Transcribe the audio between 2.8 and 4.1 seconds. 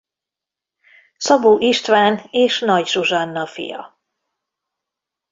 Zsuzsanna fia.